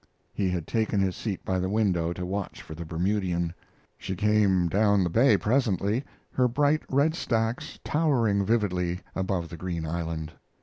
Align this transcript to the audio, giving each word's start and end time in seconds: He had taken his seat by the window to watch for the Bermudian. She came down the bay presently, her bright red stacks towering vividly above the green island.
He 0.33 0.49
had 0.49 0.65
taken 0.65 0.99
his 0.99 1.15
seat 1.15 1.45
by 1.45 1.59
the 1.59 1.69
window 1.69 2.11
to 2.11 2.25
watch 2.25 2.63
for 2.63 2.73
the 2.73 2.83
Bermudian. 2.85 3.53
She 3.99 4.15
came 4.15 4.67
down 4.67 5.03
the 5.03 5.11
bay 5.11 5.37
presently, 5.37 6.03
her 6.31 6.47
bright 6.47 6.81
red 6.89 7.13
stacks 7.13 7.77
towering 7.83 8.43
vividly 8.43 9.01
above 9.13 9.49
the 9.49 9.57
green 9.57 9.85
island. 9.85 10.31